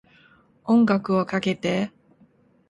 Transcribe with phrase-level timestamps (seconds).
[0.65, 1.91] 音楽をかけて